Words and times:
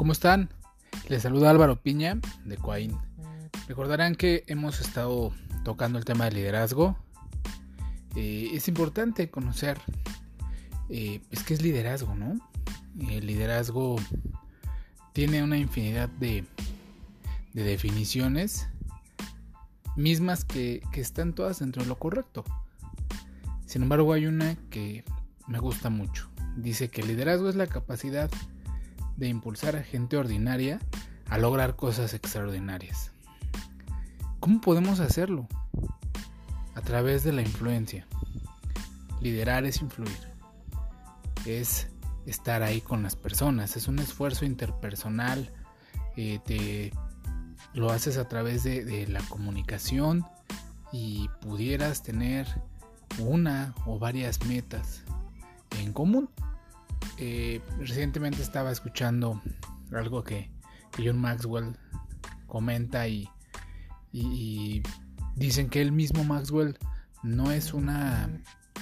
¿Cómo 0.00 0.12
están? 0.12 0.48
Les 1.10 1.24
saluda 1.24 1.50
Álvaro 1.50 1.76
Piña 1.82 2.18
de 2.46 2.56
Coain. 2.56 2.96
Recordarán 3.68 4.14
que 4.14 4.44
hemos 4.46 4.80
estado 4.80 5.30
tocando 5.62 5.98
el 5.98 6.06
tema 6.06 6.24
del 6.24 6.36
liderazgo. 6.36 6.96
Eh, 8.16 8.48
es 8.54 8.66
importante 8.68 9.28
conocer 9.28 9.78
eh, 10.88 11.20
pues, 11.28 11.44
qué 11.44 11.52
es 11.52 11.60
liderazgo, 11.60 12.14
¿no? 12.14 12.40
El 13.10 13.26
liderazgo 13.26 13.96
tiene 15.12 15.42
una 15.42 15.58
infinidad 15.58 16.08
de, 16.08 16.46
definiciones 17.52 18.68
mismas 19.96 20.46
que, 20.46 20.80
que 20.92 21.02
están 21.02 21.34
todas 21.34 21.58
dentro 21.58 21.82
de 21.82 21.88
lo 21.90 21.98
correcto. 21.98 22.42
Sin 23.66 23.82
embargo, 23.82 24.14
hay 24.14 24.24
una 24.24 24.56
que 24.70 25.04
me 25.46 25.58
gusta 25.58 25.90
mucho. 25.90 26.30
Dice 26.56 26.88
que 26.88 27.02
el 27.02 27.08
liderazgo 27.08 27.50
es 27.50 27.54
la 27.54 27.66
capacidad 27.66 28.30
de 29.20 29.28
impulsar 29.28 29.76
a 29.76 29.82
gente 29.82 30.16
ordinaria 30.16 30.80
a 31.28 31.38
lograr 31.38 31.76
cosas 31.76 32.14
extraordinarias. 32.14 33.12
¿Cómo 34.40 34.62
podemos 34.62 34.98
hacerlo? 34.98 35.46
A 36.74 36.80
través 36.80 37.22
de 37.22 37.32
la 37.32 37.42
influencia. 37.42 38.06
Liderar 39.20 39.66
es 39.66 39.82
influir. 39.82 40.18
Es 41.44 41.88
estar 42.24 42.62
ahí 42.62 42.80
con 42.80 43.02
las 43.02 43.14
personas. 43.14 43.76
Es 43.76 43.86
un 43.86 43.98
esfuerzo 43.98 44.46
interpersonal. 44.46 45.52
Eh, 46.16 46.40
te, 46.44 46.90
lo 47.74 47.90
haces 47.90 48.16
a 48.16 48.26
través 48.26 48.62
de, 48.64 48.84
de 48.84 49.06
la 49.06 49.20
comunicación 49.28 50.24
y 50.92 51.28
pudieras 51.42 52.02
tener 52.02 52.46
una 53.18 53.74
o 53.84 53.98
varias 53.98 54.44
metas 54.46 55.02
en 55.78 55.92
común. 55.92 56.30
Eh, 57.18 57.60
recientemente 57.78 58.42
estaba 58.42 58.70
escuchando 58.70 59.40
algo 59.92 60.22
que, 60.22 60.50
John 60.98 61.18
Maxwell 61.18 61.76
comenta 62.46 63.06
y, 63.06 63.28
dicen 65.36 65.70
que 65.70 65.80
el 65.80 65.92
mismo 65.92 66.24
Maxwell 66.24 66.76
no 67.22 67.52
es 67.52 67.72
una, 67.72 68.28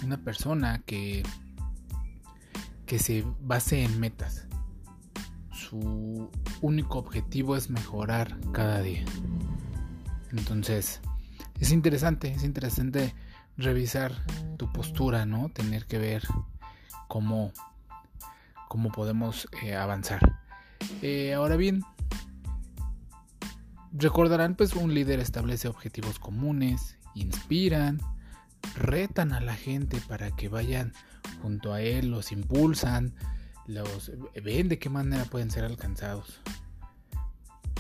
una 0.03 0.17
persona 0.25 0.83
que, 0.87 1.23
que 2.87 2.99
se 2.99 3.25
base 3.43 3.84
en 3.84 4.01
metas. 4.01 4.47
Su 5.53 6.31
único 6.62 6.99
objetivo 6.99 7.56
es 7.56 7.69
mejorar 7.69 8.39
cada 8.53 8.81
día. 8.81 9.05
Entonces, 10.33 11.01
es 11.61 11.73
interesante, 11.73 12.33
es 12.33 12.45
interesante 12.45 13.15
revisar 13.56 14.12
tu 14.56 14.73
postura, 14.73 15.27
¿no? 15.27 15.51
Tener 15.51 15.87
que 15.87 15.99
ver 15.99 16.23
cómo 17.09 17.53
cómo 18.69 18.91
podemos 18.91 19.49
eh, 19.63 19.75
avanzar. 19.75 20.21
Eh, 21.03 21.35
ahora 21.35 21.57
bien, 21.57 21.83
recordarán 23.93 24.55
pues 24.55 24.75
un 24.75 24.95
líder 24.95 25.21
establece 25.21 25.69
objetivos 25.69 26.19
comunes, 26.19 26.97
inspiran, 27.15 28.01
retan 28.77 29.33
a 29.33 29.41
la 29.41 29.55
gente 29.55 30.01
para 30.09 30.31
que 30.31 30.49
vayan 30.49 30.93
junto 31.43 31.73
a 31.73 31.81
él, 31.81 32.11
los 32.11 32.33
impulsan, 32.33 33.15
los 33.67 34.13
ven 34.43 34.69
de 34.69 34.79
qué 34.79 34.89
manera 34.89 35.25
pueden 35.25 35.51
ser 35.51 35.65
alcanzados. 35.65 36.41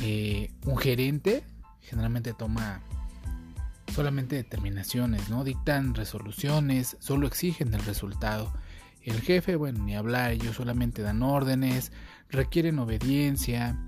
Eh, 0.00 0.52
un 0.64 0.76
gerente 0.76 1.44
generalmente 1.80 2.34
toma 2.34 2.80
solamente 3.94 4.36
determinaciones, 4.36 5.28
no 5.28 5.44
dictan 5.44 5.94
resoluciones, 5.94 6.96
solo 7.00 7.26
exigen 7.26 7.72
el 7.74 7.84
resultado. 7.84 8.52
El 9.02 9.20
jefe, 9.20 9.56
bueno, 9.56 9.84
ni 9.84 9.96
hablar, 9.96 10.32
ellos 10.32 10.56
solamente 10.56 11.02
dan 11.02 11.22
órdenes, 11.22 11.92
requieren 12.28 12.78
obediencia, 12.78 13.78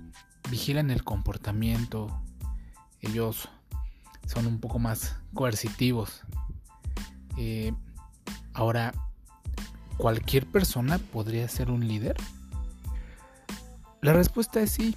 vigilan 0.49 0.89
el 0.89 1.03
comportamiento, 1.03 2.21
ellos 3.01 3.49
son 4.25 4.47
un 4.47 4.59
poco 4.59 4.79
más 4.79 5.17
coercitivos. 5.33 6.21
Eh, 7.37 7.73
ahora, 8.53 8.93
¿cualquier 9.97 10.45
persona 10.45 10.97
podría 10.97 11.47
ser 11.47 11.71
un 11.71 11.87
líder? 11.87 12.15
La 14.01 14.13
respuesta 14.13 14.61
es 14.61 14.71
sí, 14.71 14.95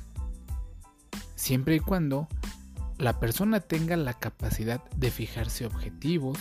siempre 1.35 1.77
y 1.77 1.81
cuando 1.81 2.29
la 2.99 3.21
persona 3.21 3.61
tenga 3.61 3.97
la 3.97 4.15
capacidad 4.15 4.83
de 4.97 5.11
fijarse 5.11 5.67
objetivos, 5.67 6.39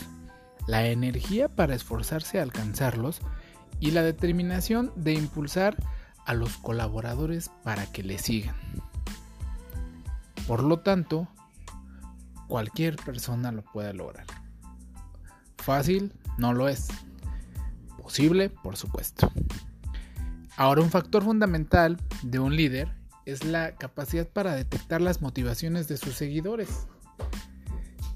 la 0.68 0.88
energía 0.88 1.50
para 1.50 1.76
esforzarse 1.76 2.40
a 2.40 2.44
alcanzarlos 2.44 3.22
y 3.84 3.92
la 3.92 4.02
determinación 4.02 4.94
de 4.96 5.14
impulsar 5.14 5.76
a 6.26 6.34
los 6.34 6.56
colaboradores 6.56 7.52
para 7.66 7.86
que 7.86 8.02
le 8.02 8.18
sigan. 8.18 8.56
Por 10.48 10.64
lo 10.64 10.80
tanto, 10.80 11.28
cualquier 12.48 12.96
persona 12.96 13.52
lo 13.52 13.62
puede 13.62 13.94
lograr. 13.94 14.26
Fácil 15.58 16.14
no 16.38 16.54
lo 16.54 16.70
es. 16.70 16.88
Posible, 18.02 18.50
por 18.50 18.78
supuesto. 18.78 19.30
Ahora, 20.56 20.82
un 20.82 20.90
factor 20.90 21.24
fundamental 21.24 22.00
de 22.22 22.40
un 22.40 22.56
líder 22.56 22.96
es 23.26 23.44
la 23.44 23.76
capacidad 23.76 24.30
para 24.30 24.56
detectar 24.56 25.02
las 25.02 25.22
motivaciones 25.22 25.90
de 25.90 25.98
sus 25.98 26.16
seguidores. 26.16 26.88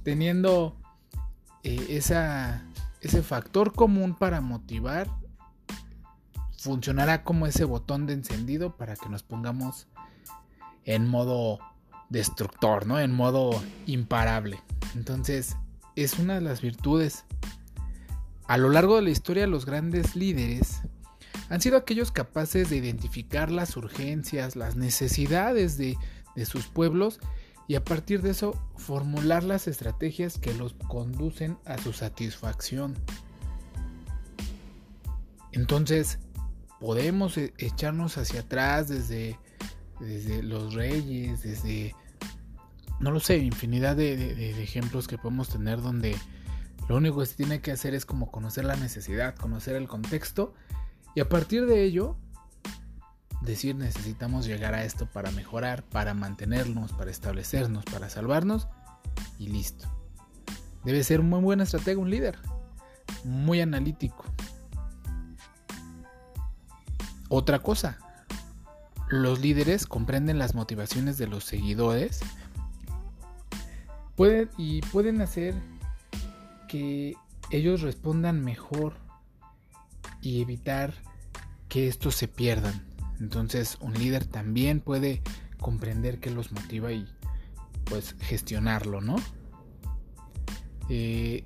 Teniendo 0.04 0.80
eh, 1.64 1.88
ese 1.90 3.22
factor 3.22 3.74
común 3.74 4.16
para 4.16 4.40
motivar 4.40 5.10
funcionará 6.58 7.24
como 7.24 7.48
ese 7.48 7.64
botón 7.64 8.06
de 8.06 8.14
encendido 8.14 8.76
para 8.76 8.96
que 8.96 9.10
nos 9.10 9.24
pongamos 9.24 9.88
en 10.86 11.08
modo 11.08 11.60
destructor, 12.10 12.88
¿no? 12.88 13.00
En 13.00 13.14
modo 13.14 13.62
imparable. 13.86 14.62
Entonces, 14.96 15.58
es 15.96 16.20
una 16.20 16.36
de 16.36 16.42
las 16.42 16.62
virtudes. 16.62 17.26
A 18.48 18.58
lo 18.58 18.70
largo 18.70 18.96
de 18.96 19.02
la 19.02 19.10
historia, 19.10 19.46
los 19.48 19.66
grandes 19.66 20.16
líderes 20.16 20.82
han 21.50 21.62
sido 21.62 21.78
aquellos 21.78 22.12
capaces 22.12 22.70
de 22.70 22.78
identificar 22.78 23.52
las 23.52 23.78
urgencias, 23.78 24.56
las 24.56 24.76
necesidades 24.76 25.78
de, 25.78 25.98
de 26.36 26.46
sus 26.46 26.68
pueblos 26.68 27.20
y 27.68 27.76
a 27.76 27.84
partir 27.84 28.22
de 28.22 28.32
eso 28.32 28.58
formular 28.78 29.44
las 29.44 29.68
estrategias 29.68 30.38
que 30.38 30.54
los 30.54 30.74
conducen 30.74 31.58
a 31.66 31.78
su 31.78 31.92
satisfacción. 31.94 32.96
Entonces, 35.52 36.20
podemos 36.80 37.38
e-, 37.38 37.54
echarnos 37.58 38.18
hacia 38.18 38.42
atrás 38.42 38.88
desde, 38.88 39.40
desde 40.00 40.44
los 40.44 40.74
reyes, 40.74 41.44
desde, 41.44 41.96
no 43.00 43.12
lo 43.12 43.20
sé, 43.20 43.38
infinidad 43.38 43.96
de, 43.96 44.62
ejemplos 44.62 45.08
que 45.08 45.18
podemos 45.18 45.50
tener 45.50 45.82
donde 45.82 46.16
lo 46.88 46.98
único 46.98 47.20
que 47.20 47.26
se 47.26 47.36
tiene 47.36 47.62
que 47.62 47.72
hacer 47.72 47.94
es 47.94 48.06
como 48.06 48.32
conocer 48.32 48.66
la 48.66 48.76
necesidad, 48.76 49.36
conocer 49.36 49.76
el 49.76 49.88
contexto 49.88 50.54
y 51.16 51.20
a 51.20 51.30
partir 51.30 51.66
de 51.66 51.84
ello 51.84 52.18
decir 53.42 53.76
necesitamos 53.76 54.46
llegar 54.46 54.74
a 54.74 54.84
esto 54.84 55.06
para 55.06 55.32
mejorar, 55.32 55.84
para 55.84 56.14
mantenernos, 56.14 56.94
para 56.94 57.12
establecernos, 57.12 57.86
para 57.86 58.10
salvarnos 58.10 58.68
y 59.38 59.48
listo. 59.48 59.88
Debe 60.84 61.04
ser 61.04 61.20
un 61.20 61.30
muy 61.30 61.42
buen 61.42 61.60
estratega, 61.60 62.00
un 62.00 62.10
líder, 62.10 62.38
muy 63.24 63.60
analítico, 63.60 64.24
otra 67.30 67.60
cosa, 67.60 67.98
los 69.10 69.40
líderes 69.40 69.86
comprenden 69.86 70.38
las 70.38 70.56
motivaciones 70.56 71.18
de 71.18 71.28
los 71.28 71.44
seguidores 71.46 72.20
pueden, 74.16 74.50
y 74.58 74.82
pueden 74.82 75.22
hacer 75.22 75.56
que 76.68 77.16
ellos 77.50 77.82
respondan 77.82 78.44
mejor 78.44 78.96
y 80.22 80.42
evitar 80.42 80.94
que 81.70 81.88
estos 81.88 82.16
se 82.16 82.28
pierdan. 82.28 82.86
Entonces 83.20 83.78
un 83.80 83.94
líder 83.94 84.26
también 84.26 84.82
puede 84.82 85.22
comprender 85.60 86.20
qué 86.20 86.30
los 86.30 86.52
motiva 86.52 86.92
y 86.92 87.08
pues 87.86 88.16
gestionarlo, 88.20 89.02
¿no? 89.02 89.16
Eh, 90.90 91.46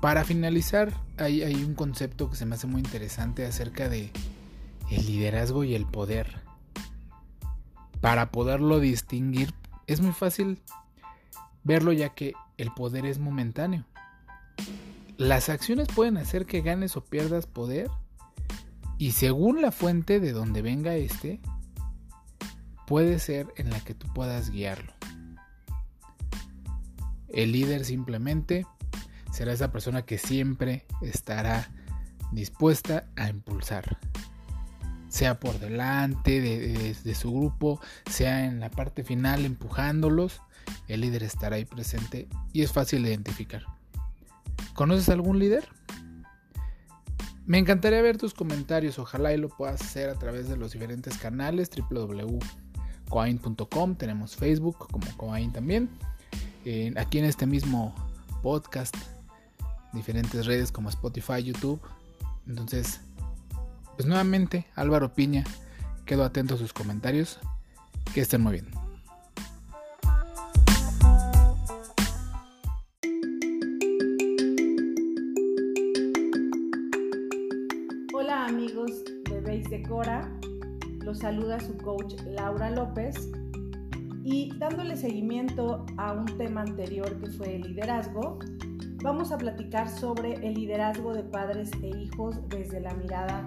para 0.00 0.24
finalizar, 0.24 0.92
hay, 1.16 1.42
hay, 1.42 1.62
un 1.62 1.74
concepto 1.74 2.28
que 2.28 2.36
se 2.36 2.44
me 2.46 2.56
hace 2.56 2.66
muy 2.66 2.80
interesante 2.80 3.46
acerca 3.46 3.88
de 3.88 4.10
el 4.94 5.06
liderazgo 5.06 5.64
y 5.64 5.74
el 5.74 5.86
poder. 5.86 6.42
Para 8.00 8.30
poderlo 8.30 8.80
distinguir 8.80 9.54
es 9.86 10.00
muy 10.00 10.12
fácil 10.12 10.62
verlo 11.64 11.92
ya 11.92 12.10
que 12.10 12.34
el 12.56 12.72
poder 12.72 13.06
es 13.06 13.18
momentáneo. 13.18 13.84
Las 15.16 15.48
acciones 15.48 15.88
pueden 15.88 16.16
hacer 16.16 16.46
que 16.46 16.62
ganes 16.62 16.96
o 16.96 17.04
pierdas 17.04 17.46
poder 17.46 17.90
y 18.98 19.12
según 19.12 19.62
la 19.62 19.72
fuente 19.72 20.20
de 20.20 20.32
donde 20.32 20.62
venga 20.62 20.94
este, 20.94 21.40
puede 22.86 23.18
ser 23.18 23.52
en 23.56 23.70
la 23.70 23.80
que 23.80 23.94
tú 23.94 24.08
puedas 24.12 24.50
guiarlo. 24.50 24.92
El 27.28 27.52
líder 27.52 27.84
simplemente 27.84 28.66
será 29.32 29.52
esa 29.52 29.72
persona 29.72 30.02
que 30.02 30.18
siempre 30.18 30.86
estará 31.00 31.70
dispuesta 32.32 33.06
a 33.16 33.28
impulsar 33.28 33.98
sea 35.12 35.38
por 35.38 35.60
delante 35.60 36.40
de, 36.40 37.14
su 37.14 37.30
grupo, 37.30 37.78
sea 38.10 38.46
en 38.46 38.58
la 38.60 38.70
parte 38.70 39.04
final 39.04 39.44
empujándolos, 39.44 40.40
el 40.88 41.02
líder 41.02 41.24
estará 41.24 41.56
ahí 41.56 41.66
presente 41.66 42.28
y 42.54 42.62
es 42.62 42.72
fácil 42.72 43.02
de 43.02 43.10
identificar. 43.10 43.66
¿Conoces 44.72 45.10
algún 45.10 45.38
líder? 45.38 45.68
Me 47.44 47.58
encantaría 47.58 48.00
ver 48.00 48.16
tus 48.16 48.32
comentarios, 48.32 48.98
ojalá 48.98 49.34
y 49.34 49.36
lo 49.36 49.50
puedas 49.50 49.82
hacer 49.82 50.08
a 50.08 50.14
través 50.14 50.48
de 50.48 50.56
los 50.56 50.72
diferentes 50.72 51.18
canales 51.18 51.68
www.coain.com, 51.90 53.96
tenemos 53.96 54.34
Facebook 54.34 54.88
como 54.90 55.06
Coain 55.18 55.52
también, 55.52 55.90
aquí 56.96 57.18
en 57.18 57.26
este 57.26 57.44
mismo 57.44 57.94
podcast, 58.42 58.96
diferentes 59.92 60.46
redes 60.46 60.72
como 60.72 60.88
Spotify, 60.88 61.42
YouTube, 61.42 61.82
entonces 62.46 63.02
pues 63.96 64.06
nuevamente, 64.06 64.66
Álvaro 64.74 65.14
Piña, 65.14 65.44
quedo 66.06 66.24
atento 66.24 66.54
a 66.54 66.58
sus 66.58 66.72
comentarios. 66.72 67.38
Que 68.14 68.20
estén 68.20 68.42
muy 68.42 68.52
bien. 68.52 68.66
Hola 78.12 78.46
amigos 78.46 79.04
de 79.30 79.40
Base 79.40 79.68
de 79.70 79.82
Cora, 79.82 80.28
los 81.00 81.20
saluda 81.20 81.60
su 81.60 81.76
coach 81.78 82.14
Laura 82.26 82.70
López 82.70 83.30
y 84.24 84.56
dándole 84.58 84.96
seguimiento 84.96 85.86
a 85.96 86.12
un 86.12 86.26
tema 86.36 86.62
anterior 86.62 87.18
que 87.20 87.30
fue 87.30 87.56
el 87.56 87.62
liderazgo, 87.62 88.38
vamos 89.02 89.32
a 89.32 89.38
platicar 89.38 89.88
sobre 89.88 90.34
el 90.46 90.54
liderazgo 90.54 91.14
de 91.14 91.22
padres 91.22 91.70
e 91.82 91.88
hijos 91.88 92.36
desde 92.48 92.80
la 92.80 92.94
mirada 92.94 93.46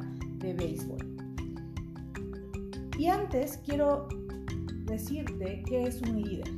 béisbol. 0.53 1.15
Y 2.97 3.07
antes 3.07 3.59
quiero 3.65 4.07
decirte 4.86 5.63
qué 5.68 5.83
es 5.83 6.01
un 6.01 6.21
líder. 6.21 6.50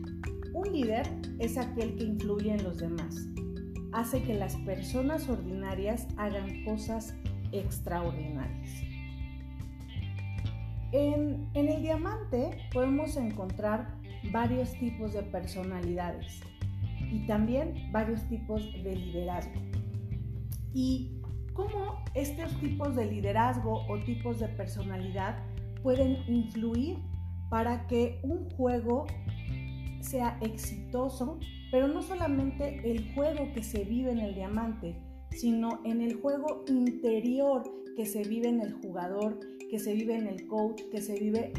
Un 0.53 0.71
líder 0.71 1.07
es 1.39 1.57
aquel 1.57 1.95
que 1.95 2.03
influye 2.03 2.53
en 2.53 2.63
los 2.63 2.77
demás. 2.77 3.27
Hace 3.91 4.21
que 4.21 4.35
las 4.35 4.55
personas 4.57 5.27
ordinarias 5.29 6.07
hagan 6.17 6.63
cosas 6.63 7.15
extraordinarias. 7.51 8.69
En, 10.91 11.49
en, 11.53 11.67
el 11.67 11.81
diamante 11.81 12.57
podemos 12.71 13.17
encontrar 13.17 13.95
varios 14.31 14.73
tipos 14.73 15.13
de 15.13 15.23
personalidades 15.23 16.41
y 17.11 17.25
también 17.27 17.91
varios 17.91 18.27
tipos 18.29 18.61
de 18.83 18.95
liderazgo. 18.95 19.61
Y 20.73 21.17
cómo 21.57 22.05
estos 22.13 22.55
tipos 22.59 22.95
de 22.95 23.05
liderazgo 23.07 23.83
o 23.89 23.99
tipos 24.05 24.39
de 24.39 24.47
personalidad 24.47 25.43
pueden 25.81 26.19
influir 26.27 26.99
para 27.49 27.87
que 27.87 28.19
un 28.21 28.47
juego 28.51 29.07
sea 29.99 30.37
exitoso, 30.41 31.39
pero 31.71 31.87
no 31.87 32.03
solamente 32.03 32.79
el 32.89 33.11
juego 33.15 33.51
que 33.53 33.63
se 33.63 33.83
vive 33.83 34.11
en 34.11 34.19
el 34.19 34.35
diamante, 34.35 35.01
sino 35.31 35.81
en 35.83 36.01
el 36.01 36.21
juego 36.21 36.63
interior 36.67 37.63
que 37.95 38.05
se 38.05 38.23
vive 38.23 38.49
en 38.49 38.61
el 38.61 38.73
jugador, 38.73 39.39
que 39.71 39.79
se 39.79 39.95
vive 39.95 40.15
en 40.15 40.27
el 40.27 40.45
coach, 40.47 40.81
que 40.91 41.01
se 41.01 41.19
vive 41.19 41.51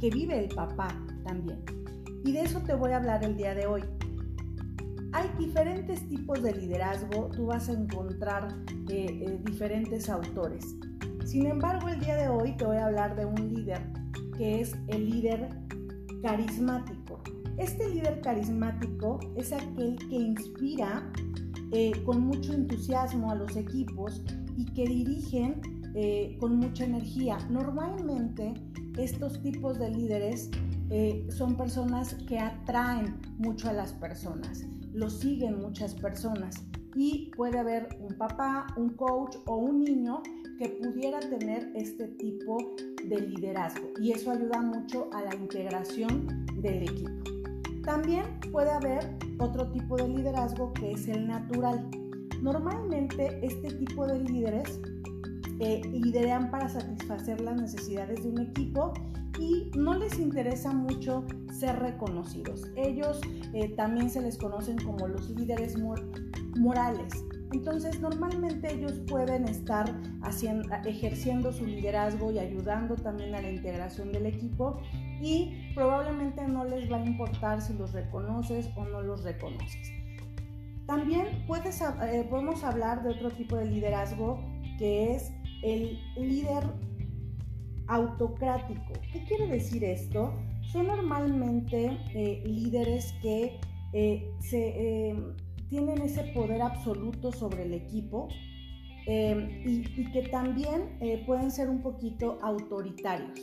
que 0.00 0.10
vive 0.10 0.38
el 0.38 0.48
papá 0.48 0.88
también. 1.24 1.62
Y 2.24 2.32
de 2.32 2.40
eso 2.40 2.60
te 2.60 2.74
voy 2.74 2.92
a 2.92 2.96
hablar 2.96 3.22
el 3.24 3.36
día 3.36 3.54
de 3.54 3.66
hoy. 3.66 3.82
Hay 5.16 5.30
diferentes 5.38 6.06
tipos 6.10 6.42
de 6.42 6.54
liderazgo, 6.54 7.30
tú 7.34 7.46
vas 7.46 7.70
a 7.70 7.72
encontrar 7.72 8.54
eh, 8.90 9.06
eh, 9.22 9.40
diferentes 9.46 10.10
autores. 10.10 10.76
Sin 11.24 11.46
embargo, 11.46 11.88
el 11.88 11.98
día 12.00 12.16
de 12.16 12.28
hoy 12.28 12.54
te 12.58 12.66
voy 12.66 12.76
a 12.76 12.84
hablar 12.84 13.16
de 13.16 13.24
un 13.24 13.54
líder 13.54 13.80
que 14.36 14.60
es 14.60 14.76
el 14.88 15.08
líder 15.08 15.48
carismático. 16.20 17.22
Este 17.56 17.88
líder 17.88 18.20
carismático 18.20 19.18
es 19.36 19.54
aquel 19.54 19.96
que 19.96 20.16
inspira 20.16 21.10
eh, 21.72 21.92
con 22.04 22.20
mucho 22.20 22.52
entusiasmo 22.52 23.30
a 23.30 23.36
los 23.36 23.56
equipos 23.56 24.22
y 24.54 24.66
que 24.66 24.84
dirigen 24.84 25.62
con 26.38 26.56
mucha 26.56 26.84
energía. 26.84 27.38
Normalmente 27.48 28.52
estos 28.98 29.40
tipos 29.40 29.78
de 29.78 29.88
líderes 29.88 30.50
son 31.30 31.56
personas 31.56 32.14
que 32.28 32.38
atraen 32.38 33.18
mucho 33.38 33.70
a 33.70 33.72
las 33.72 33.94
personas 33.94 34.66
lo 34.96 35.10
siguen 35.10 35.60
muchas 35.60 35.94
personas 35.94 36.56
y 36.94 37.30
puede 37.36 37.58
haber 37.58 37.88
un 38.00 38.16
papá, 38.16 38.66
un 38.78 38.88
coach 38.96 39.36
o 39.46 39.56
un 39.56 39.84
niño 39.84 40.22
que 40.58 40.70
pudiera 40.70 41.20
tener 41.20 41.70
este 41.74 42.08
tipo 42.08 42.74
de 43.04 43.20
liderazgo 43.20 43.90
y 44.00 44.12
eso 44.12 44.30
ayuda 44.30 44.62
mucho 44.62 45.10
a 45.12 45.20
la 45.20 45.34
integración 45.34 46.46
del 46.62 46.84
equipo. 46.84 47.12
También 47.84 48.40
puede 48.50 48.70
haber 48.70 49.18
otro 49.38 49.70
tipo 49.70 49.96
de 49.96 50.08
liderazgo 50.08 50.72
que 50.72 50.92
es 50.92 51.06
el 51.08 51.28
natural. 51.28 51.90
Normalmente 52.40 53.38
este 53.42 53.68
tipo 53.74 54.06
de 54.06 54.18
líderes 54.20 54.80
eh, 55.60 55.80
lideran 55.90 56.50
para 56.50 56.68
satisfacer 56.68 57.40
las 57.40 57.60
necesidades 57.60 58.22
de 58.22 58.28
un 58.30 58.40
equipo 58.40 58.92
y 59.38 59.70
no 59.76 59.94
les 59.94 60.18
interesa 60.18 60.72
mucho 60.72 61.24
ser 61.52 61.78
reconocidos. 61.78 62.64
Ellos 62.76 63.20
eh, 63.52 63.68
también 63.76 64.10
se 64.10 64.20
les 64.20 64.36
conocen 64.38 64.76
como 64.78 65.06
los 65.08 65.30
líderes 65.30 65.76
morales. 66.58 67.24
Entonces 67.52 68.00
normalmente 68.00 68.72
ellos 68.72 68.92
pueden 69.06 69.46
estar 69.48 69.94
haciendo, 70.22 70.68
ejerciendo 70.84 71.52
su 71.52 71.64
liderazgo 71.64 72.32
y 72.32 72.38
ayudando 72.38 72.96
también 72.96 73.34
a 73.34 73.40
la 73.40 73.50
integración 73.50 74.12
del 74.12 74.26
equipo 74.26 74.80
y 75.22 75.72
probablemente 75.74 76.46
no 76.48 76.64
les 76.64 76.90
va 76.90 76.96
a 76.96 77.04
importar 77.04 77.62
si 77.62 77.72
los 77.74 77.92
reconoces 77.92 78.68
o 78.76 78.84
no 78.84 79.00
los 79.00 79.22
reconoces. 79.22 79.92
También 80.86 81.44
puedes, 81.46 81.80
eh, 81.80 82.26
podemos 82.28 82.62
hablar 82.62 83.02
de 83.02 83.10
otro 83.10 83.30
tipo 83.30 83.56
de 83.56 83.66
liderazgo 83.66 84.40
que 84.78 85.14
es 85.14 85.32
el 85.62 85.98
líder 86.16 86.64
autocrático. 87.88 88.92
¿Qué 89.12 89.24
quiere 89.24 89.46
decir 89.46 89.84
esto? 89.84 90.34
Son 90.72 90.86
normalmente 90.86 91.98
eh, 92.14 92.42
líderes 92.44 93.12
que 93.22 93.58
eh, 93.92 94.30
em, 94.52 95.34
tienen 95.68 96.02
ese 96.02 96.24
poder 96.34 96.62
absoluto 96.62 97.32
sobre 97.32 97.62
el 97.62 97.74
equipo 97.74 98.28
em, 99.06 99.48
y, 99.64 99.84
y, 99.96 100.12
que 100.12 100.22
también 100.22 100.96
eh, 101.00 101.22
pueden 101.26 101.50
ser 101.50 101.70
un 101.70 101.80
poquito 101.80 102.38
autoritarios. 102.42 103.40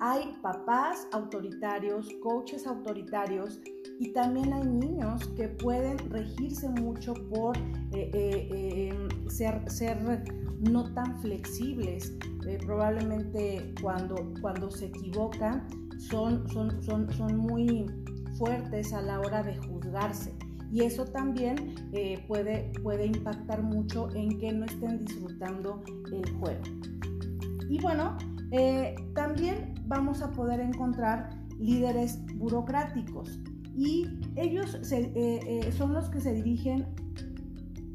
Hay 0.00 0.36
papás 0.42 1.08
autoritarios, 1.12 2.08
coaches 2.22 2.66
autoritarios 2.66 3.60
y 3.98 4.12
también 4.12 4.52
hay 4.52 4.66
niños 4.66 5.26
que 5.36 5.48
pueden 5.48 5.96
regirse 6.10 6.68
mucho 6.68 7.14
por 7.30 7.56
em, 7.92 9.08
ser, 9.30 9.70
ser 9.70 9.96
no 10.60 10.92
tan 10.94 11.20
flexibles. 11.20 12.16
Eh, 12.46 12.58
probablemente 12.64 13.74
cuando, 13.82 14.32
cuando 14.40 14.70
se 14.70 14.86
equivocan 14.86 15.66
son, 15.98 16.48
son, 16.50 16.82
son, 16.82 17.12
son 17.12 17.36
muy 17.36 17.86
fuertes 18.38 18.92
a 18.92 19.02
la 19.02 19.20
hora 19.20 19.42
de 19.42 19.56
juzgarse. 19.56 20.32
Y 20.72 20.82
eso 20.82 21.04
también 21.04 21.74
eh, 21.92 22.24
puede, 22.26 22.72
puede 22.82 23.06
impactar 23.06 23.62
mucho 23.62 24.08
en 24.14 24.38
que 24.38 24.52
no 24.52 24.66
estén 24.66 25.04
disfrutando 25.04 25.82
el 26.12 26.28
juego. 26.38 26.62
Y 27.68 27.80
bueno, 27.80 28.16
eh, 28.52 28.94
también 29.14 29.74
vamos 29.86 30.22
a 30.22 30.30
poder 30.32 30.60
encontrar 30.60 31.30
líderes 31.58 32.18
burocráticos 32.36 33.40
y 33.74 34.06
ellos 34.36 34.78
son 35.76 35.94
los 35.94 36.08
que 36.10 36.20
se 36.20 36.32
dirigen 36.32 36.86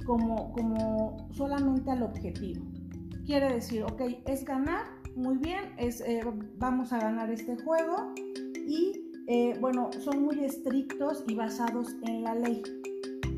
como, 0.05 0.51
como 0.53 1.27
solamente 1.31 1.91
al 1.91 2.03
objetivo. 2.03 2.65
Quiere 3.25 3.53
decir, 3.53 3.83
ok, 3.83 4.01
es 4.25 4.43
ganar, 4.45 4.85
muy 5.15 5.37
bien, 5.37 5.73
es, 5.77 6.01
eh, 6.01 6.21
vamos 6.57 6.93
a 6.93 6.99
ganar 6.99 7.29
este 7.29 7.57
juego 7.63 8.13
y 8.67 9.11
eh, 9.27 9.57
bueno, 9.59 9.89
son 9.99 10.23
muy 10.23 10.43
estrictos 10.43 11.23
y 11.27 11.35
basados 11.35 11.95
en 12.03 12.23
la 12.23 12.35
ley. 12.35 12.61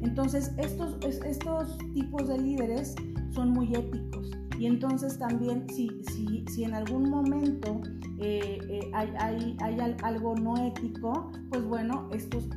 Entonces, 0.01 0.51
estos, 0.58 0.98
estos 1.03 1.77
tipos 1.93 2.27
de 2.27 2.38
líderes 2.38 2.96
son 3.32 3.51
muy 3.51 3.74
éticos. 3.74 4.32
Y 4.60 4.67
entonces 4.67 5.17
también 5.17 5.67
si, 5.70 5.89
si, 6.12 6.46
si 6.48 6.63
en 6.63 6.74
algún 6.74 7.10
momento 7.10 7.82
eh, 8.20 8.89
hay, 8.93 9.10
hay, 9.17 9.58
hay, 9.62 9.96
algo 10.03 10.36
no 10.36 10.55
ético, 10.67 11.32
pues 11.50 11.65
bueno, 11.65 12.10
estos, 12.13 12.48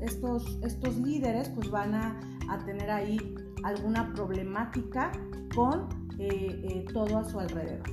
estos, 0.00 0.58
estos 0.62 0.96
líderes 0.98 1.48
pues 1.50 1.70
van 1.70 1.94
a, 1.94 2.20
a 2.48 2.64
tener 2.64 2.90
ahí 2.90 3.18
alguna 3.64 4.12
problemática 4.12 5.12
con 5.54 5.88
eh, 6.18 6.60
eh, 6.64 6.84
todo 6.92 7.18
a 7.18 7.24
su 7.24 7.38
alrededor. 7.38 7.88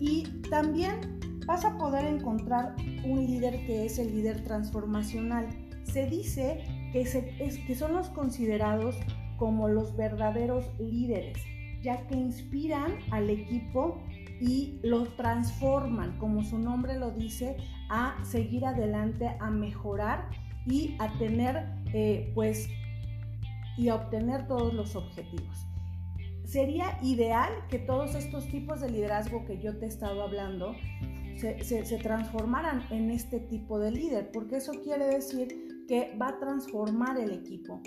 Y 0.00 0.24
también 0.50 1.20
vas 1.46 1.64
a 1.64 1.76
poder 1.78 2.04
encontrar 2.04 2.74
un 3.04 3.24
líder 3.26 3.64
que 3.66 3.86
es 3.86 3.98
el 3.98 4.14
líder 4.14 4.42
transformacional. 4.44 5.48
Se 5.84 6.06
dice 6.06 6.64
que, 6.92 7.06
se, 7.06 7.34
es, 7.38 7.58
que 7.58 7.74
son 7.74 7.94
los 7.94 8.08
considerados 8.08 8.96
como 9.38 9.68
los 9.68 9.96
verdaderos 9.96 10.64
líderes, 10.78 11.38
ya 11.82 12.06
que 12.06 12.14
inspiran 12.14 12.98
al 13.10 13.30
equipo 13.30 14.02
y 14.40 14.80
lo 14.82 15.04
transforman, 15.14 16.18
como 16.18 16.42
su 16.44 16.58
nombre 16.58 16.98
lo 16.98 17.10
dice, 17.12 17.56
a 17.88 18.16
seguir 18.24 18.64
adelante, 18.66 19.36
a 19.40 19.50
mejorar 19.50 20.28
y 20.66 20.96
a 20.98 21.08
tener, 21.18 21.68
eh, 21.92 22.32
pues, 22.34 22.68
y 23.76 23.88
a 23.88 23.96
obtener 23.96 24.46
todos 24.46 24.72
los 24.74 24.96
objetivos. 24.96 25.66
Sería 26.44 26.98
ideal 27.02 27.50
que 27.68 27.78
todos 27.78 28.14
estos 28.14 28.46
tipos 28.48 28.80
de 28.80 28.90
liderazgo 28.90 29.44
que 29.44 29.58
yo 29.58 29.78
te 29.78 29.86
he 29.86 29.88
estado 29.88 30.22
hablando 30.22 30.74
se, 31.36 31.62
se 31.64 31.98
transformaran 31.98 32.84
en 32.90 33.10
este 33.10 33.40
tipo 33.40 33.78
de 33.78 33.90
líder, 33.90 34.30
porque 34.32 34.56
eso 34.56 34.72
quiere 34.82 35.06
decir 35.06 35.84
que 35.88 36.16
va 36.20 36.28
a 36.28 36.38
transformar 36.38 37.18
el 37.18 37.32
equipo. 37.32 37.80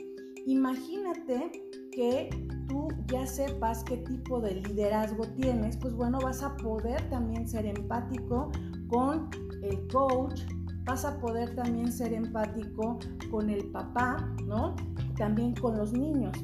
Imagínate 0.48 1.52
que 1.92 2.30
tú 2.68 2.88
ya 3.08 3.26
sepas 3.26 3.84
qué 3.84 3.98
tipo 3.98 4.40
de 4.42 4.56
liderazgo 4.56 5.26
tienes, 5.36 5.78
pues 5.78 5.96
bueno, 5.96 6.20
vas 6.20 6.44
a 6.44 6.56
poder 6.58 7.10
también 7.10 7.48
ser 7.48 7.66
empático 7.66 8.52
con 8.88 9.30
el 9.64 9.88
coach, 9.88 10.42
vas 10.84 11.06
a 11.06 11.20
poder 11.20 11.56
también 11.56 11.92
ser 11.92 12.14
empático 12.14 13.00
con 13.32 13.50
el 13.50 13.72
papá, 13.72 14.18
¿no? 14.46 14.76
También 15.18 15.56
con 15.56 15.78
los 15.78 15.94
niños. 15.94 16.38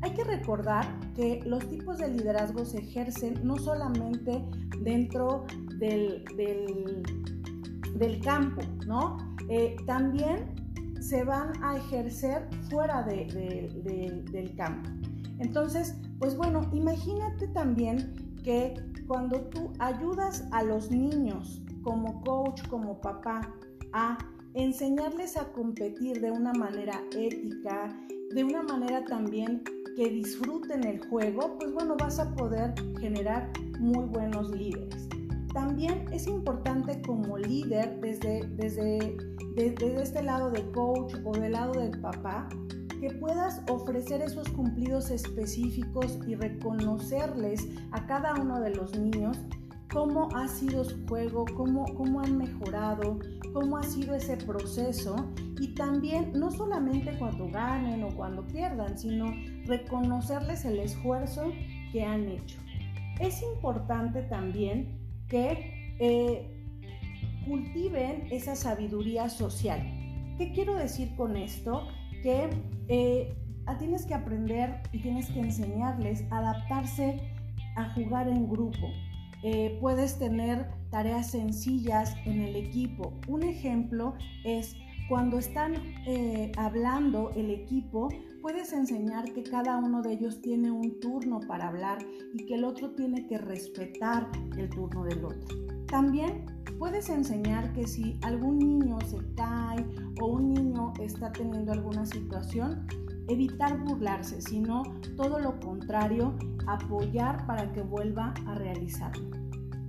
Hay 0.00 0.12
que 0.12 0.24
recordar 0.24 0.84
que 1.14 1.42
los 1.44 1.68
tipos 1.68 1.98
de 1.98 2.08
liderazgo 2.08 2.64
se 2.64 2.78
ejercen 2.78 3.40
no 3.42 3.58
solamente 3.58 4.44
dentro 4.82 5.44
del, 5.78 6.24
del, 7.96 8.20
campo, 8.20 8.62
¿no? 8.86 9.18
Eh, 9.48 9.76
también 9.86 10.54
se 11.00 11.24
van 11.24 11.52
a 11.62 11.76
ejercer 11.76 12.48
fuera 12.70 13.02
del 13.02 14.54
campo. 14.56 14.88
Entonces, 15.38 15.96
pues 16.18 16.36
bueno, 16.36 16.68
imagínate 16.72 17.48
también 17.48 18.14
que 18.44 18.74
cuando 19.06 19.40
tú 19.42 19.72
ayudas 19.78 20.46
a 20.52 20.62
los 20.62 20.90
niños 20.90 21.62
como 21.82 22.20
coach, 22.22 22.66
como 22.68 23.00
papá, 23.00 23.40
a 23.92 24.18
enseñarles 24.58 25.36
a 25.36 25.52
competir 25.52 26.20
de 26.20 26.32
una 26.32 26.52
manera 26.52 27.00
ética, 27.16 27.96
de 28.34 28.44
una 28.44 28.62
manera 28.62 29.04
también 29.04 29.62
que 29.96 30.10
disfruten 30.10 30.84
el 30.84 31.00
juego, 31.08 31.56
pues 31.58 31.72
bueno, 31.72 31.96
vas 31.96 32.18
a 32.18 32.34
poder 32.34 32.74
generar 33.00 33.50
muy 33.78 34.04
buenos 34.06 34.50
líderes. 34.50 35.08
También 35.54 36.06
es 36.12 36.26
importante 36.26 37.00
como 37.02 37.38
líder 37.38 38.00
desde, 38.00 38.46
desde, 38.56 39.16
desde 39.54 40.02
este 40.02 40.22
lado 40.22 40.50
de 40.50 40.68
coach 40.72 41.14
o 41.24 41.32
del 41.32 41.52
lado 41.52 41.72
del 41.80 42.00
papá, 42.00 42.48
que 43.00 43.10
puedas 43.10 43.62
ofrecer 43.70 44.22
esos 44.22 44.48
cumplidos 44.48 45.10
específicos 45.10 46.18
y 46.26 46.34
reconocerles 46.34 47.68
a 47.92 48.06
cada 48.06 48.34
uno 48.34 48.60
de 48.60 48.74
los 48.74 48.98
niños 48.98 49.38
cómo 49.92 50.28
ha 50.34 50.48
sido 50.48 50.84
su 50.84 51.06
juego, 51.06 51.44
cómo, 51.56 51.84
cómo 51.94 52.20
han 52.20 52.36
mejorado, 52.36 53.18
cómo 53.52 53.78
ha 53.78 53.82
sido 53.82 54.14
ese 54.14 54.36
proceso 54.36 55.16
y 55.60 55.74
también 55.74 56.32
no 56.34 56.50
solamente 56.50 57.16
cuando 57.18 57.48
ganen 57.50 58.04
o 58.04 58.08
cuando 58.08 58.46
pierdan, 58.46 58.98
sino 58.98 59.32
reconocerles 59.66 60.64
el 60.64 60.78
esfuerzo 60.78 61.52
que 61.92 62.04
han 62.04 62.28
hecho. 62.28 62.58
Es 63.20 63.42
importante 63.42 64.22
también 64.22 64.98
que 65.28 65.96
eh, 65.98 66.58
cultiven 67.46 68.28
esa 68.30 68.54
sabiduría 68.54 69.28
social. 69.28 69.80
¿Qué 70.36 70.52
quiero 70.52 70.74
decir 70.74 71.16
con 71.16 71.36
esto? 71.36 71.88
Que 72.22 72.50
eh, 72.88 73.34
tienes 73.78 74.06
que 74.06 74.14
aprender 74.14 74.82
y 74.92 75.00
tienes 75.00 75.28
que 75.30 75.40
enseñarles 75.40 76.24
a 76.30 76.38
adaptarse 76.38 77.20
a 77.76 77.92
jugar 77.94 78.28
en 78.28 78.48
grupo. 78.48 78.88
Eh, 79.42 79.78
puedes 79.80 80.18
tener 80.18 80.66
tareas 80.90 81.30
sencillas 81.30 82.14
en 82.24 82.40
el 82.40 82.56
equipo. 82.56 83.12
Un 83.28 83.42
ejemplo 83.42 84.14
es 84.44 84.76
cuando 85.08 85.38
están 85.38 85.74
hablando 86.58 87.30
el 87.34 87.50
equipo, 87.50 88.10
puedes 88.42 88.72
enseñar 88.72 89.32
que 89.32 89.42
cada 89.42 89.78
uno 89.78 90.02
de 90.02 90.12
ellos 90.12 90.40
tiene 90.42 90.70
un 90.70 91.00
turno 91.00 91.40
para 91.40 91.68
hablar 91.68 91.98
y 92.34 92.44
que 92.44 92.54
el 92.54 92.64
otro 92.64 92.90
tiene 92.90 93.26
que 93.26 93.38
respetar 93.38 94.30
el 94.56 94.68
turno 94.68 95.04
del 95.04 95.24
otro. 95.24 95.56
También 95.86 96.44
puedes 96.78 97.08
enseñar 97.08 97.72
que 97.72 97.86
si 97.86 98.18
algún 98.22 98.58
niño 98.58 98.98
se 99.06 99.18
cae 99.34 99.84
o 100.20 100.26
un 100.26 100.52
niño 100.52 100.92
está 101.00 101.32
teniendo 101.32 101.72
alguna 101.72 102.04
situación, 102.06 102.86
evitar 103.28 103.78
burlarse, 103.84 104.40
sino 104.40 104.82
todo 105.16 105.38
lo 105.38 105.58
contrario, 105.60 106.36
apoyar 106.66 107.46
para 107.46 107.72
que 107.72 107.82
vuelva 107.82 108.34
a 108.46 108.54
realizarlo. 108.54 109.28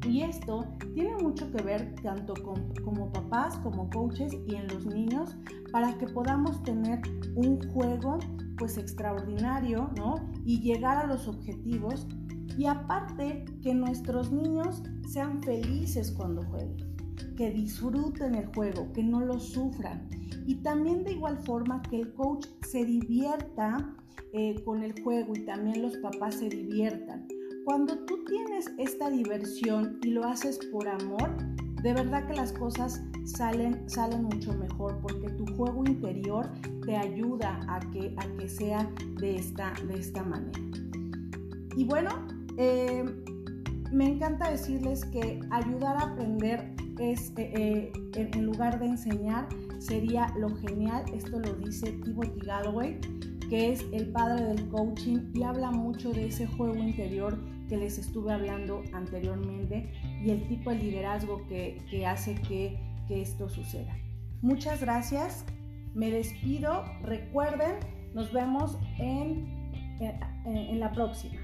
Y 0.08 0.22
esto 0.22 0.66
tiene 0.94 1.16
mucho 1.18 1.52
que 1.52 1.62
ver 1.62 1.94
tanto 2.02 2.34
como 2.84 3.12
papás, 3.12 3.58
como 3.58 3.90
coaches 3.90 4.34
y 4.48 4.56
en 4.56 4.68
los 4.68 4.86
niños 4.86 5.36
para 5.72 5.98
que 5.98 6.08
podamos 6.08 6.64
tener 6.64 7.02
un 7.36 7.60
juego 7.72 8.18
pues 8.58 8.78
extraordinario, 8.78 9.90
¿no? 9.96 10.16
Y 10.46 10.62
llegar 10.62 10.98
a 10.98 11.08
los 11.08 11.28
objetivos 11.28 12.08
y 12.58 12.66
aparte 12.66 13.46
que 13.62 13.74
nuestros 13.74 14.32
niños 14.32 14.84
sean 15.08 15.42
felices 15.44 16.12
cuando 16.12 16.44
jueguen, 16.44 16.96
que 17.38 17.52
disfruten 17.52 18.36
el 18.36 18.48
juego, 18.54 18.92
que 18.94 19.04
no 19.04 19.22
lo 19.22 19.40
sufran. 19.40 20.10
Y 20.50 20.56
también 20.64 21.04
de 21.04 21.12
igual 21.12 21.38
forma 21.46 21.80
que 21.84 21.98
el 22.02 22.12
coach 22.16 22.48
se 22.68 22.84
divierta 22.84 23.96
eh, 24.34 24.56
con 24.66 24.82
el 24.82 25.00
juego 25.04 25.34
y 25.36 25.46
también 25.46 25.84
los 25.84 25.96
papás 25.98 26.40
se 26.40 26.50
diviertan. 26.50 27.28
Cuando 27.66 28.00
tú 28.06 28.26
tienes 28.26 28.72
esta 28.80 29.12
diversión 29.12 30.00
y 30.02 30.08
lo 30.10 30.26
haces 30.26 30.58
por 30.72 30.88
amor, 30.88 31.38
de 31.84 31.94
verdad 31.94 32.26
que 32.26 32.34
las 32.34 32.52
cosas 32.52 33.00
salen, 33.26 33.88
salen 33.88 34.24
mucho 34.24 34.52
mejor 34.56 35.00
porque 35.04 35.30
tu 35.34 35.46
juego 35.56 35.84
interior 35.86 36.50
te 36.84 36.98
ayuda 36.98 37.60
a 37.68 37.80
que, 37.92 38.16
a 38.18 38.38
que 38.38 38.50
sea 38.50 38.92
de 39.20 39.36
esta, 39.36 39.72
de 39.88 40.00
esta 40.00 40.24
manera. 40.24 40.60
Y 41.78 41.86
bueno, 41.86 42.10
eh, 42.58 43.06
me 43.92 44.08
encanta 44.08 44.50
decirles 44.50 45.06
que 45.06 45.42
ayudar 45.52 45.96
a 45.98 46.14
aprender 46.14 46.74
es, 46.98 47.34
eh, 47.38 47.92
en 48.16 48.46
lugar 48.48 48.80
de 48.80 48.88
enseñar, 48.88 49.48
sería 49.80 50.28
lo 50.38 50.56
genial. 50.58 51.04
Esto 51.14 51.40
lo 51.40 51.54
dice 51.56 51.92
Timothy 52.04 52.40
Galloway, 52.46 53.00
que 53.50 53.72
es 53.72 53.86
el 53.92 54.12
padre 54.12 54.46
del 54.46 54.70
coaching 54.70 55.32
y 55.34 55.44
habla 55.44 55.72
mucho 55.72 56.12
de 56.12 56.28
ese 56.28 56.46
juego 56.46 56.76
interior 56.76 57.38
que 57.68 57.78
les 57.78 57.98
estuve 57.98 58.34
hablando 58.34 58.84
anteriormente 58.94 59.92
y 60.24 60.32
el 60.32 60.48
tipo 60.48 60.72
de 60.72 60.78
liderazgo 60.78 61.46
que, 61.48 62.06
hace 62.06 62.36
que, 62.36 62.78
esto 63.10 63.50
suceda. 63.50 63.98
Muchas 64.44 64.82
gracias, 64.82 65.44
me 65.96 66.12
despido, 66.12 66.84
recuerden, 67.02 67.78
nos 68.14 68.32
vemos 68.32 68.78
en, 69.00 69.48
en 70.46 70.80
la 70.80 70.92
próxima. 70.92 71.39